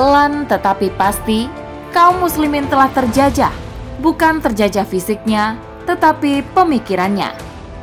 Pelan 0.00 0.48
tetapi 0.48 0.96
pasti, 0.96 1.44
kaum 1.92 2.24
muslimin 2.24 2.64
telah 2.72 2.88
terjajah, 2.88 3.52
bukan 4.00 4.40
terjajah 4.40 4.88
fisiknya, 4.88 5.60
tetapi 5.84 6.40
pemikirannya. 6.56 7.36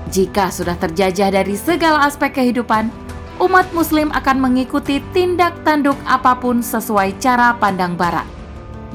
Jika 0.10 0.50
sudah 0.50 0.74
terjajah 0.82 1.30
dari 1.30 1.54
segala 1.54 2.10
aspek 2.10 2.42
kehidupan, 2.42 2.90
umat 3.38 3.70
muslim 3.70 4.10
akan 4.18 4.42
mengikuti 4.42 4.98
tindak 5.14 5.62
tanduk 5.62 5.94
apa 6.10 6.34
pun 6.42 6.66
sesuai 6.66 7.22
cara 7.22 7.54
pandang 7.54 7.94
barat. 7.94 8.26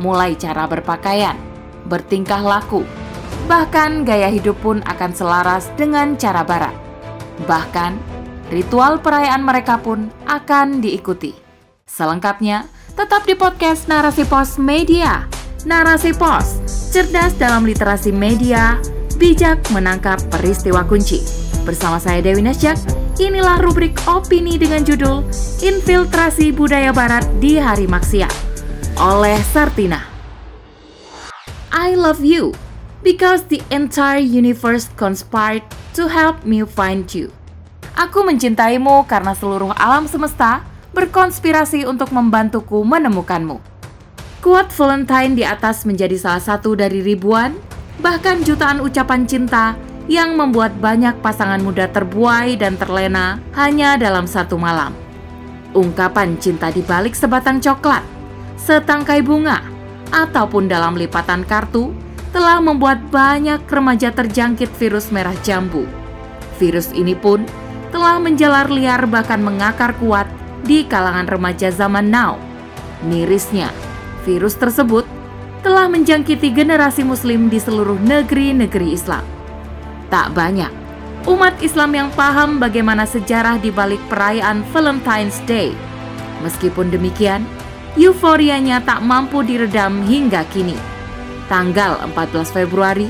Mulai 0.03 0.35
cara 0.35 0.67
berpakaian, 0.67 1.39
bertingkah 1.87 2.43
laku, 2.43 2.83
bahkan 3.47 4.03
gaya 4.03 4.35
hidup 4.35 4.59
pun 4.59 4.83
akan 4.83 5.15
selaras 5.15 5.71
dengan 5.79 6.19
cara 6.19 6.43
barat. 6.43 6.75
Bahkan, 7.47 7.95
ritual 8.51 8.99
perayaan 8.99 9.47
mereka 9.47 9.79
pun 9.79 10.11
akan 10.27 10.83
diikuti. 10.83 11.39
Selengkapnya, 11.87 12.82
tetap 13.03 13.27
di 13.27 13.35
podcast 13.35 13.91
Narasi 13.91 14.23
Pos 14.23 14.63
Media. 14.63 15.27
Narasi 15.67 16.15
Pos, 16.15 16.63
cerdas 16.95 17.35
dalam 17.35 17.67
literasi 17.67 18.15
media, 18.15 18.79
bijak 19.19 19.59
menangkap 19.75 20.23
peristiwa 20.31 20.87
kunci. 20.87 21.19
Bersama 21.67 21.99
saya 21.99 22.23
Dewi 22.23 22.47
Nasjak, 22.47 22.79
inilah 23.19 23.59
rubrik 23.59 23.99
opini 24.07 24.55
dengan 24.55 24.87
judul 24.87 25.27
Infiltrasi 25.67 26.55
Budaya 26.55 26.95
Barat 26.95 27.27
di 27.43 27.59
Hari 27.59 27.91
Maksiat 27.91 28.31
oleh 28.95 29.43
Sartina. 29.51 30.07
I 31.75 31.99
love 31.99 32.23
you 32.23 32.55
because 33.03 33.51
the 33.51 33.67
entire 33.75 34.23
universe 34.23 34.87
conspired 34.95 35.67
to 35.99 36.07
help 36.07 36.47
me 36.47 36.63
find 36.63 37.11
you. 37.11 37.35
Aku 37.99 38.23
mencintaimu 38.23 39.11
karena 39.11 39.35
seluruh 39.35 39.75
alam 39.75 40.07
semesta 40.07 40.71
berkonspirasi 40.93 41.89
untuk 41.89 42.13
membantuku 42.13 42.85
menemukanmu. 42.85 43.59
Quote 44.43 44.73
Valentine 44.75 45.39
di 45.39 45.45
atas 45.47 45.87
menjadi 45.87 46.19
salah 46.19 46.43
satu 46.43 46.75
dari 46.75 47.01
ribuan, 47.01 47.57
bahkan 48.03 48.43
jutaan 48.43 48.83
ucapan 48.83 49.25
cinta 49.25 49.79
yang 50.11 50.35
membuat 50.35 50.75
banyak 50.83 51.15
pasangan 51.23 51.63
muda 51.63 51.87
terbuai 51.87 52.59
dan 52.59 52.75
terlena 52.75 53.39
hanya 53.55 53.95
dalam 53.95 54.27
satu 54.27 54.59
malam. 54.59 54.91
Ungkapan 55.73 56.37
cinta 56.43 56.69
di 56.69 56.83
balik 56.83 57.15
sebatang 57.15 57.63
coklat, 57.63 58.03
setangkai 58.59 59.23
bunga, 59.23 59.63
ataupun 60.11 60.69
dalam 60.69 60.99
lipatan 60.99 61.47
kartu 61.47 61.95
telah 62.35 62.59
membuat 62.59 62.99
banyak 63.09 63.63
remaja 63.71 64.11
terjangkit 64.13 64.69
virus 64.77 65.09
merah 65.15 65.37
jambu. 65.47 65.87
Virus 66.61 66.91
ini 66.93 67.15
pun 67.17 67.47
telah 67.95 68.19
menjalar 68.19 68.69
liar 68.73 69.05
bahkan 69.07 69.39
mengakar 69.41 69.95
kuat 70.01 70.27
di 70.63 70.87
kalangan 70.87 71.27
remaja 71.27 71.71
zaman 71.71 72.09
now. 72.09 72.39
Mirisnya, 73.07 73.71
virus 74.23 74.55
tersebut 74.55 75.05
telah 75.63 75.87
menjangkiti 75.87 76.51
generasi 76.51 77.07
muslim 77.07 77.47
di 77.47 77.59
seluruh 77.59 77.99
negeri-negeri 78.03 78.95
Islam. 78.95 79.23
Tak 80.11 80.35
banyak 80.35 80.83
umat 81.27 81.55
Islam 81.63 81.95
yang 81.95 82.11
paham 82.19 82.59
bagaimana 82.59 83.07
sejarah 83.07 83.59
di 83.63 83.71
balik 83.71 84.03
perayaan 84.11 84.67
Valentine's 84.75 85.39
Day. 85.47 85.71
Meskipun 86.43 86.91
demikian, 86.91 87.47
euforianya 87.95 88.83
tak 88.83 89.05
mampu 89.07 89.47
diredam 89.47 90.03
hingga 90.03 90.43
kini. 90.51 90.75
Tanggal 91.47 92.03
14 92.11 92.51
Februari 92.51 93.07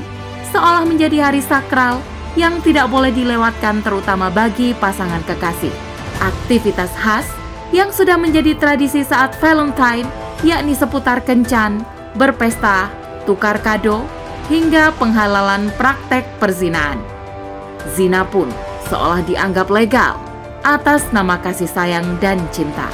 seolah 0.53 0.85
menjadi 0.85 1.31
hari 1.31 1.41
sakral 1.41 1.97
yang 2.37 2.61
tidak 2.61 2.89
boleh 2.89 3.09
dilewatkan 3.09 3.81
terutama 3.81 4.29
bagi 4.29 4.77
pasangan 4.77 5.21
kekasih. 5.25 5.73
Aktivitas 6.21 6.93
khas 6.93 7.25
yang 7.73 7.89
sudah 7.89 8.21
menjadi 8.21 8.53
tradisi 8.53 9.01
saat 9.01 9.33
Valentine, 9.41 10.05
yakni 10.45 10.77
seputar 10.77 11.25
kencan, 11.25 11.81
berpesta, 12.13 12.93
tukar 13.25 13.57
kado, 13.65 14.05
hingga 14.47 14.93
penghalalan 15.01 15.73
praktek 15.81 16.21
perzinaan. 16.37 17.01
Zina 17.97 18.21
pun 18.29 18.47
seolah 18.87 19.25
dianggap 19.25 19.73
legal 19.73 20.21
atas 20.61 21.09
nama 21.09 21.41
kasih 21.41 21.67
sayang 21.67 22.21
dan 22.21 22.39
cinta. 22.53 22.87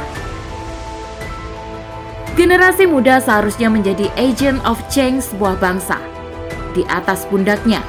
Generasi 2.39 2.87
muda 2.87 3.19
seharusnya 3.19 3.67
menjadi 3.67 4.07
agent 4.15 4.63
of 4.63 4.79
change 4.87 5.27
sebuah 5.27 5.59
bangsa. 5.59 5.99
Di 6.71 6.87
atas 6.87 7.27
pundaknya 7.27 7.83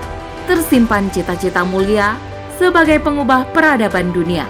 tersimpan 0.51 1.07
cita-cita 1.15 1.63
mulia 1.63 2.19
sebagai 2.59 2.99
pengubah 2.99 3.47
peradaban 3.55 4.11
dunia. 4.11 4.43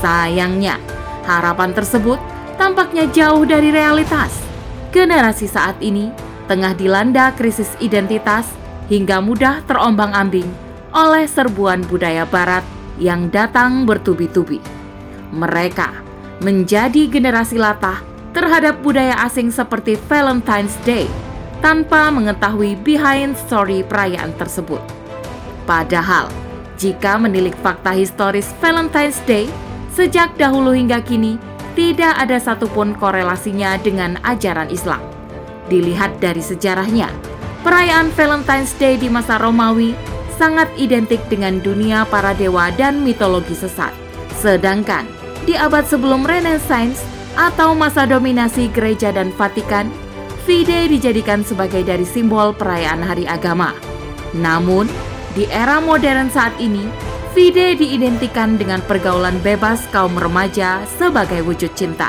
Sayangnya, 0.00 0.80
Harapan 1.26 1.74
tersebut 1.74 2.22
tampaknya 2.54 3.10
jauh 3.10 3.42
dari 3.42 3.74
realitas. 3.74 4.30
Generasi 4.94 5.50
saat 5.50 5.76
ini 5.82 6.14
tengah 6.46 6.72
dilanda 6.78 7.34
krisis 7.34 7.74
identitas 7.82 8.46
hingga 8.86 9.18
mudah 9.18 9.66
terombang-ambing 9.66 10.46
oleh 10.94 11.26
serbuan 11.26 11.82
budaya 11.84 12.22
barat 12.24 12.62
yang 12.96 13.28
datang 13.28 13.84
bertubi-tubi. 13.84 14.62
Mereka 15.34 15.90
menjadi 16.40 17.10
generasi 17.10 17.58
latah 17.58 18.00
terhadap 18.30 18.80
budaya 18.80 19.18
asing 19.26 19.50
seperti 19.50 19.98
Valentine's 20.08 20.78
Day 20.86 21.10
tanpa 21.64 22.12
mengetahui 22.12 22.78
behind 22.84 23.34
story 23.34 23.82
perayaan 23.82 24.32
tersebut. 24.36 24.80
Padahal, 25.66 26.30
jika 26.76 27.16
menilik 27.16 27.56
fakta 27.64 27.96
historis 27.96 28.52
Valentine's 28.60 29.18
Day, 29.24 29.48
sejak 29.96 30.36
dahulu 30.36 30.76
hingga 30.76 31.00
kini 31.00 31.40
tidak 31.72 32.12
ada 32.20 32.36
satupun 32.36 32.92
korelasinya 33.00 33.80
dengan 33.80 34.20
ajaran 34.28 34.68
Islam. 34.68 35.00
Dilihat 35.72 36.20
dari 36.20 36.44
sejarahnya, 36.44 37.08
perayaan 37.64 38.12
Valentine's 38.12 38.76
Day 38.76 39.00
di 39.00 39.08
masa 39.08 39.40
Romawi 39.40 39.96
sangat 40.36 40.68
identik 40.76 41.24
dengan 41.32 41.58
dunia 41.64 42.04
para 42.12 42.36
dewa 42.36 42.68
dan 42.76 43.00
mitologi 43.00 43.56
sesat. 43.56 43.90
Sedangkan 44.36 45.08
di 45.48 45.56
abad 45.56 45.88
sebelum 45.88 46.28
Renaissance 46.28 47.00
atau 47.36 47.72
masa 47.72 48.04
dominasi 48.04 48.68
gereja 48.72 49.12
dan 49.12 49.32
Vatikan, 49.32 49.88
V-Day 50.44 50.86
dijadikan 50.92 51.42
sebagai 51.42 51.82
dari 51.82 52.06
simbol 52.06 52.54
perayaan 52.54 53.02
hari 53.02 53.26
agama. 53.26 53.74
Namun, 54.36 54.86
di 55.34 55.48
era 55.50 55.82
modern 55.82 56.30
saat 56.30 56.54
ini, 56.62 56.86
Fide 57.36 57.76
diidentikan 57.76 58.56
dengan 58.56 58.80
pergaulan 58.80 59.36
bebas 59.44 59.84
kaum 59.92 60.16
remaja 60.16 60.80
sebagai 60.96 61.44
wujud 61.44 61.68
cinta. 61.76 62.08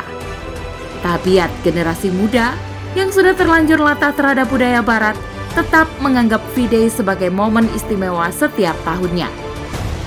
Tabiat 1.03 1.51
generasi 1.67 2.07
muda 2.15 2.55
yang 2.95 3.11
sudah 3.11 3.35
terlanjur 3.35 3.75
latah 3.75 4.15
terhadap 4.15 4.47
budaya 4.47 4.79
barat 4.79 5.19
tetap 5.51 5.91
menganggap 5.99 6.39
Fide 6.55 6.87
sebagai 6.87 7.27
momen 7.27 7.67
istimewa 7.75 8.31
setiap 8.31 8.79
tahunnya. 8.87 9.27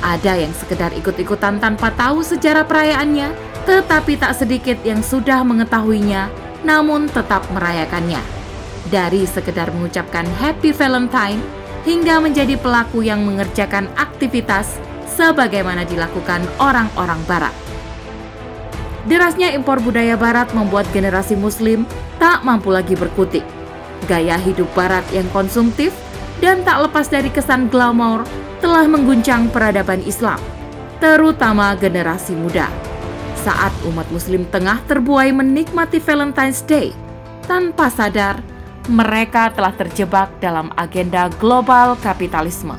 Ada 0.00 0.40
yang 0.40 0.56
sekedar 0.56 0.88
ikut-ikutan 0.96 1.60
tanpa 1.60 1.92
tahu 2.00 2.24
sejarah 2.24 2.64
perayaannya, 2.64 3.28
tetapi 3.68 4.16
tak 4.16 4.40
sedikit 4.40 4.80
yang 4.88 5.04
sudah 5.04 5.44
mengetahuinya 5.44 6.32
namun 6.64 7.12
tetap 7.12 7.44
merayakannya. 7.52 8.24
Dari 8.88 9.28
sekedar 9.28 9.68
mengucapkan 9.68 10.24
Happy 10.40 10.72
Valentine 10.72 11.44
hingga 11.84 12.24
menjadi 12.24 12.56
pelaku 12.56 13.04
yang 13.04 13.20
mengerjakan 13.28 13.84
aktivitas 14.00 14.80
sebagaimana 15.16 15.82
dilakukan 15.86 16.42
orang-orang 16.62 17.20
Barat. 17.26 17.54
Derasnya 19.08 19.50
impor 19.56 19.80
budaya 19.80 20.14
Barat 20.14 20.52
membuat 20.52 20.84
generasi 20.92 21.32
Muslim 21.34 21.88
tak 22.20 22.44
mampu 22.44 22.68
lagi 22.68 22.92
berkutik. 22.94 23.42
Gaya 24.04 24.36
hidup 24.36 24.68
Barat 24.76 25.04
yang 25.10 25.26
konsumtif 25.32 25.92
dan 26.40 26.64
tak 26.64 26.88
lepas 26.88 27.08
dari 27.08 27.28
kesan 27.32 27.68
glamor 27.72 28.24
telah 28.60 28.84
mengguncang 28.84 29.48
peradaban 29.48 30.04
Islam, 30.04 30.36
terutama 31.00 31.72
generasi 31.76 32.36
muda. 32.36 32.68
Saat 33.40 33.72
umat 33.88 34.04
Muslim 34.12 34.44
tengah 34.52 34.84
terbuai 34.84 35.32
menikmati 35.32 35.96
Valentine's 35.96 36.60
Day, 36.60 36.92
tanpa 37.48 37.88
sadar 37.88 38.44
mereka 38.88 39.48
telah 39.52 39.72
terjebak 39.72 40.28
dalam 40.44 40.68
agenda 40.76 41.32
global 41.40 41.96
kapitalisme. 42.04 42.76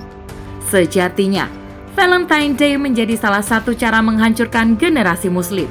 Sejatinya, 0.70 1.50
Valentine 1.92 2.56
Day 2.56 2.80
menjadi 2.80 3.20
salah 3.20 3.44
satu 3.44 3.76
cara 3.76 4.00
menghancurkan 4.00 4.80
generasi 4.80 5.28
muslim. 5.28 5.68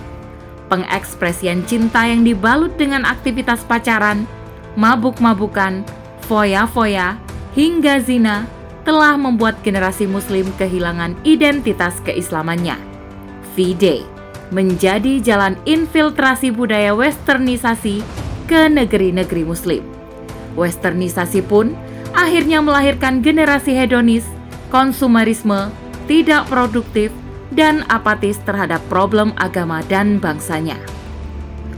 Pengekspresian 0.69 1.65
cinta 1.65 2.05
yang 2.05 2.23
dibalut 2.23 2.77
dengan 2.77 3.09
aktivitas 3.09 3.65
pacaran, 3.65 4.29
mabuk-mabukan, 4.77 5.81
foya-foya, 6.29 7.17
hingga 7.57 7.99
zina 8.05 8.45
telah 8.85 9.17
membuat 9.17 9.65
generasi 9.65 10.05
muslim 10.05 10.45
kehilangan 10.61 11.17
identitas 11.25 11.97
keislamannya. 12.05 12.77
V-Day 13.57 14.05
menjadi 14.53 15.25
jalan 15.25 15.57
infiltrasi 15.65 16.53
budaya 16.53 16.93
westernisasi 16.93 18.05
ke 18.45 18.69
negeri-negeri 18.69 19.43
muslim. 19.47 19.83
Westernisasi 20.59 21.47
pun 21.49 21.73
akhirnya 22.13 22.61
melahirkan 22.61 23.23
generasi 23.23 23.73
hedonis, 23.75 24.27
konsumerisme, 24.69 25.71
tidak 26.11 26.51
produktif, 26.51 27.15
dan 27.55 27.87
apatis 27.87 28.43
terhadap 28.43 28.83
problem 28.91 29.31
agama 29.39 29.79
dan 29.87 30.19
bangsanya. 30.19 30.75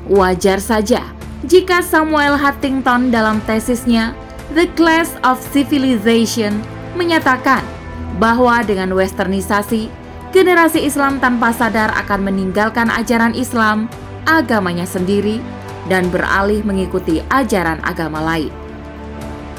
Wajar 0.09 0.57
saja 0.57 1.05
jika 1.45 1.85
Samuel 1.85 2.41
Huntington 2.41 3.13
dalam 3.13 3.45
tesisnya 3.45 4.17
The 4.57 4.69
Class 4.73 5.17
of 5.25 5.41
Civilization 5.53 6.61
menyatakan 6.97 7.61
bahwa 8.21 8.61
dengan 8.65 8.93
westernisasi, 8.93 9.89
generasi 10.33 10.85
Islam 10.85 11.21
tanpa 11.21 11.53
sadar 11.57 11.93
akan 12.05 12.29
meninggalkan 12.29 12.93
ajaran 12.93 13.33
Islam, 13.33 13.89
agamanya 14.29 14.85
sendiri, 14.85 15.41
dan 15.89 16.13
beralih 16.13 16.61
mengikuti 16.65 17.25
ajaran 17.33 17.81
agama 17.85 18.21
lain. 18.21 18.53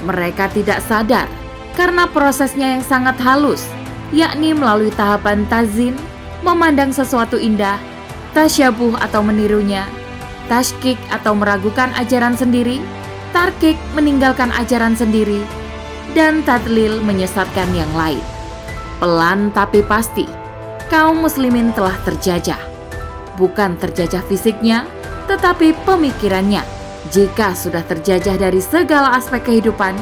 Mereka 0.05 0.53
tidak 0.53 0.81
sadar 0.85 1.25
karena 1.73 2.05
prosesnya 2.05 2.77
yang 2.77 2.85
sangat 2.85 3.17
halus, 3.17 3.65
yakni 4.13 4.54
melalui 4.54 4.94
tahapan 4.94 5.44
tazin, 5.50 5.98
memandang 6.45 6.94
sesuatu 6.94 7.36
indah, 7.36 7.81
tasyabuh 8.38 8.95
atau 9.01 9.25
menirunya, 9.25 9.89
tashkik 10.48 11.01
atau 11.10 11.33
meragukan 11.33 11.89
ajaran 11.98 12.38
sendiri, 12.38 12.77
tarkik 13.33 13.75
meninggalkan 13.98 14.54
ajaran 14.54 14.94
sendiri, 14.94 15.42
dan 16.13 16.45
tadlil 16.45 17.01
menyesatkan 17.01 17.68
yang 17.74 17.89
lain. 17.98 18.21
Pelan 19.01 19.50
tapi 19.50 19.81
pasti, 19.81 20.30
kaum 20.94 21.25
muslimin 21.25 21.74
telah 21.74 21.98
terjajah. 22.06 22.62
Bukan 23.33 23.81
terjajah 23.81 24.21
fisiknya, 24.30 24.86
tetapi 25.25 25.74
pemikirannya. 25.89 26.62
Jika 27.09 27.57
sudah 27.57 27.81
terjajah 27.83 28.38
dari 28.38 28.62
segala 28.62 29.18
aspek 29.18 29.44
kehidupan, 29.44 29.98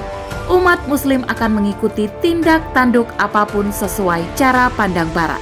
umat 0.49 0.81
muslim 0.89 1.21
akan 1.27 1.61
mengikuti 1.61 2.09
tindak 2.23 2.63
tanduk 2.73 3.11
apa 3.21 3.45
pun 3.45 3.69
sesuai 3.69 4.23
cara 4.33 4.71
pandang 4.73 5.09
barat. 5.13 5.41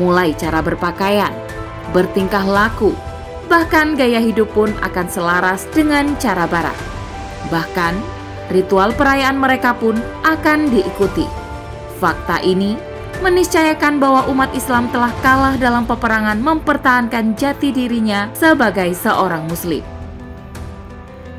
Mulai 0.00 0.34
cara 0.34 0.64
berpakaian, 0.64 1.30
bertingkah 1.92 2.42
laku, 2.42 2.94
bahkan 3.46 3.94
gaya 3.94 4.18
hidup 4.18 4.50
pun 4.56 4.72
akan 4.82 5.06
selaras 5.06 5.68
dengan 5.70 6.16
cara 6.18 6.48
barat. 6.48 6.76
Bahkan, 7.52 7.94
ritual 8.52 8.96
perayaan 8.96 9.36
mereka 9.36 9.76
pun 9.76 9.98
akan 10.24 10.68
diikuti. 10.72 11.24
Fakta 11.98 12.38
ini 12.44 12.78
meniscayakan 13.18 13.98
bahwa 13.98 14.30
umat 14.30 14.54
Islam 14.54 14.86
telah 14.94 15.10
kalah 15.24 15.58
dalam 15.58 15.82
peperangan 15.82 16.38
mempertahankan 16.38 17.34
jati 17.34 17.74
dirinya 17.74 18.30
sebagai 18.36 18.94
seorang 18.94 19.50
muslim. 19.50 19.97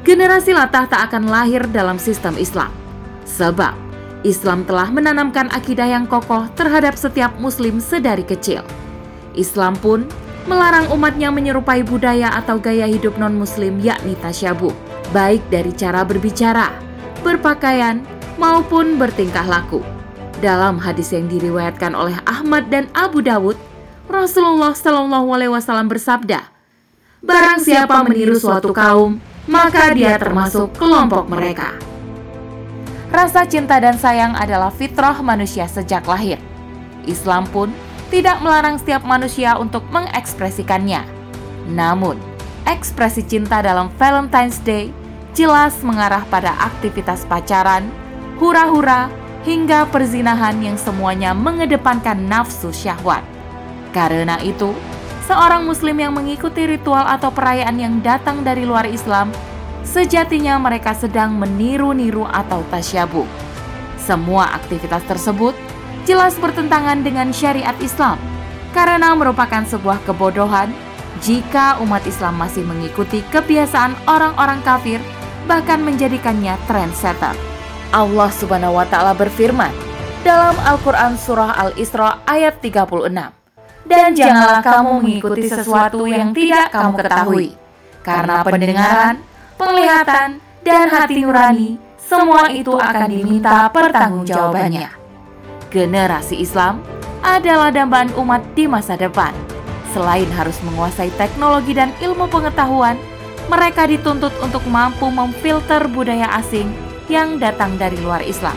Generasi 0.09 0.57
latah 0.57 0.89
tak 0.89 1.13
akan 1.13 1.29
lahir 1.29 1.69
dalam 1.69 2.01
sistem 2.01 2.33
Islam. 2.41 2.73
Sebab 3.29 3.77
Islam 4.25 4.65
telah 4.65 4.89
menanamkan 4.89 5.53
akidah 5.53 5.85
yang 5.85 6.09
kokoh 6.09 6.50
terhadap 6.57 6.97
setiap 6.97 7.29
muslim 7.38 7.77
sedari 7.77 8.25
kecil. 8.25 8.65
Islam 9.38 9.77
pun 9.77 10.09
melarang 10.50 10.89
umatnya 10.89 11.29
menyerupai 11.29 11.85
budaya 11.85 12.33
atau 12.33 12.57
gaya 12.57 12.89
hidup 12.89 13.21
non-muslim 13.21 13.77
yakni 13.85 14.17
tasyabuh, 14.17 14.73
baik 15.13 15.45
dari 15.53 15.69
cara 15.77 16.01
berbicara, 16.01 16.73
berpakaian, 17.21 18.01
maupun 18.41 18.97
bertingkah 18.97 19.45
laku. 19.45 19.85
Dalam 20.41 20.81
hadis 20.81 21.13
yang 21.13 21.29
diriwayatkan 21.29 21.94
oleh 21.94 22.17
Ahmad 22.25 22.73
dan 22.73 22.89
Abu 22.97 23.21
Dawud, 23.21 23.61
Rasulullah 24.09 24.73
Shallallahu 24.73 25.29
Alaihi 25.38 25.53
Wasallam 25.53 25.85
bersabda, 25.85 26.50
"Barang 27.21 27.61
siapa 27.61 28.01
meniru 28.01 28.41
suatu 28.41 28.73
kaum, 28.73 29.29
maka 29.45 29.94
dia 29.94 30.18
termasuk 30.18 30.74
kelompok 30.75 31.30
mereka." 31.30 31.77
Rasa 33.09 33.45
cinta 33.50 33.81
dan 33.81 33.97
sayang 33.97 34.38
adalah 34.38 34.69
fitrah 34.69 35.18
manusia 35.25 35.65
sejak 35.65 36.06
lahir. 36.06 36.38
Islam 37.09 37.50
pun 37.50 37.74
tidak 38.13 38.41
melarang 38.41 38.77
setiap 38.77 39.01
manusia 39.01 39.57
untuk 39.57 39.81
mengekspresikannya. 39.89 41.06
Namun, 41.69 42.18
ekspresi 42.69 43.25
cinta 43.25 43.62
dalam 43.65 43.89
Valentine's 43.97 44.62
Day 44.62 44.94
jelas 45.33 45.77
mengarah 45.81 46.25
pada 46.30 46.53
aktivitas 46.57 47.25
pacaran, 47.25 47.89
hura-hura, 48.38 49.09
hingga 49.45 49.89
perzinahan 49.89 50.57
yang 50.62 50.77
semuanya 50.77 51.33
mengedepankan 51.33 52.30
nafsu 52.30 52.69
syahwat. 52.69 53.25
Karena 53.89 54.38
itu, 54.42 54.74
seorang 55.30 55.70
muslim 55.70 56.02
yang 56.02 56.18
mengikuti 56.18 56.66
ritual 56.66 57.06
atau 57.06 57.30
perayaan 57.30 57.78
yang 57.78 58.02
datang 58.02 58.42
dari 58.42 58.66
luar 58.66 58.90
Islam 58.90 59.30
Sejatinya 59.90 60.62
mereka 60.62 60.94
sedang 60.94 61.34
meniru-niru 61.34 62.22
atau 62.30 62.62
tasyabuh. 62.70 63.26
Semua 63.98 64.54
aktivitas 64.54 65.02
tersebut 65.10 65.58
jelas 66.06 66.38
bertentangan 66.38 67.02
dengan 67.02 67.34
syariat 67.34 67.74
Islam 67.81 68.22
karena 68.70 69.18
merupakan 69.18 69.66
sebuah 69.66 70.06
kebodohan 70.06 70.70
jika 71.26 71.81
umat 71.81 72.06
Islam 72.06 72.38
masih 72.38 72.62
mengikuti 72.70 73.26
kebiasaan 73.34 73.98
orang-orang 74.06 74.62
kafir 74.62 75.02
bahkan 75.50 75.81
menjadikannya 75.81 76.54
trendsetter. 76.70 77.34
Allah 77.90 78.30
Subhanahu 78.30 78.78
wa 78.78 78.86
taala 78.86 79.18
berfirman 79.18 79.74
dalam 80.22 80.54
Al-Qur'an 80.70 81.18
surah 81.18 81.58
Al-Isra 81.58 82.22
ayat 82.30 82.62
36. 82.62 83.38
Dan 83.88 84.16
janganlah 84.16 84.62
kamu 84.62 84.92
mengikuti 85.02 85.48
sesuatu 85.48 86.06
yang 86.06 86.36
tidak 86.36 86.70
kamu 86.74 86.92
ketahui, 87.00 87.48
karena 88.04 88.44
pendengaran 88.44 89.16
penglihatan, 89.60 90.40
dan 90.64 90.88
hati 90.88 91.24
nurani, 91.24 91.70
semua 92.00 92.48
itu 92.48 92.76
akan 92.76 93.08
diminta 93.12 93.68
pertanggungjawabannya. 93.70 94.90
Generasi 95.70 96.40
Islam 96.40 96.80
adalah 97.22 97.70
dambaan 97.70 98.10
umat 98.16 98.42
di 98.56 98.66
masa 98.66 98.96
depan. 98.96 99.36
Selain 99.92 100.30
harus 100.38 100.56
menguasai 100.64 101.10
teknologi 101.18 101.74
dan 101.74 101.92
ilmu 102.00 102.30
pengetahuan, 102.30 102.96
mereka 103.50 103.90
dituntut 103.90 104.31
untuk 104.40 104.62
mampu 104.70 105.10
memfilter 105.10 105.90
budaya 105.90 106.30
asing 106.38 106.70
yang 107.10 107.42
datang 107.42 107.74
dari 107.76 107.98
luar 107.98 108.22
Islam. 108.22 108.56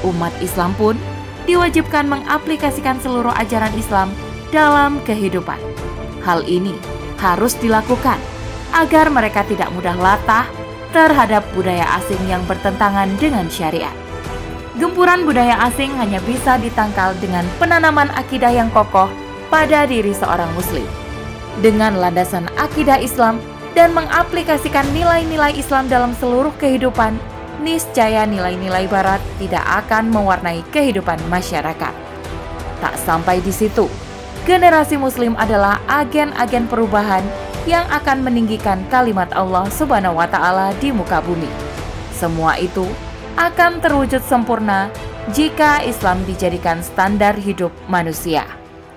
Umat 0.00 0.32
Islam 0.40 0.72
pun 0.76 0.96
diwajibkan 1.44 2.08
mengaplikasikan 2.08 2.96
seluruh 3.04 3.32
ajaran 3.36 3.72
Islam 3.76 4.08
dalam 4.54 5.02
kehidupan. 5.02 5.58
Hal 6.22 6.46
ini 6.46 6.78
harus 7.18 7.58
dilakukan 7.58 8.16
agar 8.70 9.10
mereka 9.10 9.42
tidak 9.42 9.68
mudah 9.74 9.98
latah 9.98 10.46
terhadap 10.94 11.42
budaya 11.58 11.98
asing 11.98 12.22
yang 12.30 12.40
bertentangan 12.46 13.10
dengan 13.18 13.50
syariat. 13.50 13.92
Gempuran 14.78 15.26
budaya 15.26 15.58
asing 15.66 15.90
hanya 15.98 16.22
bisa 16.22 16.58
ditangkal 16.58 17.14
dengan 17.18 17.42
penanaman 17.58 18.10
akidah 18.14 18.50
yang 18.50 18.70
kokoh 18.70 19.10
pada 19.50 19.86
diri 19.86 20.14
seorang 20.14 20.50
muslim. 20.54 20.86
Dengan 21.62 21.98
landasan 21.98 22.50
akidah 22.58 22.98
Islam 22.98 23.38
dan 23.74 23.94
mengaplikasikan 23.94 24.86
nilai-nilai 24.90 25.54
Islam 25.54 25.86
dalam 25.86 26.10
seluruh 26.18 26.50
kehidupan, 26.58 27.14
niscaya 27.62 28.26
nilai-nilai 28.26 28.90
barat 28.90 29.22
tidak 29.38 29.62
akan 29.86 30.10
mewarnai 30.10 30.66
kehidupan 30.74 31.22
masyarakat. 31.30 31.94
Tak 32.82 32.94
sampai 33.06 33.38
di 33.38 33.54
situ, 33.54 33.86
generasi 34.44 35.00
muslim 35.00 35.32
adalah 35.40 35.80
agen-agen 35.88 36.68
perubahan 36.68 37.24
yang 37.64 37.88
akan 37.88 38.20
meninggikan 38.20 38.84
kalimat 38.92 39.32
Allah 39.32 39.64
Subhanahu 39.72 40.20
wa 40.20 40.28
taala 40.28 40.76
di 40.78 40.92
muka 40.92 41.24
bumi. 41.24 41.48
Semua 42.12 42.60
itu 42.60 42.84
akan 43.40 43.80
terwujud 43.80 44.20
sempurna 44.22 44.92
jika 45.32 45.80
Islam 45.80 46.20
dijadikan 46.28 46.84
standar 46.84 47.34
hidup 47.40 47.72
manusia. 47.88 48.44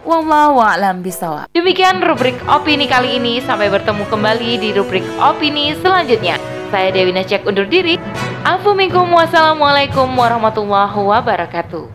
Wallahu 0.08 0.64
a'lam 0.64 1.04
bishawab. 1.04 1.52
Demikian 1.52 2.00
rubrik 2.00 2.36
opini 2.48 2.88
kali 2.88 3.20
ini. 3.20 3.44
Sampai 3.44 3.68
bertemu 3.68 4.08
kembali 4.08 4.52
di 4.60 4.70
rubrik 4.72 5.04
opini 5.20 5.76
selanjutnya. 5.80 6.40
Saya 6.72 6.92
Dewi 6.92 7.12
Najak 7.12 7.44
undur 7.48 7.68
diri. 7.68 8.00
Assalamualaikum 8.48 10.08
warahmatullahi 10.16 10.96
wabarakatuh. 10.96 11.92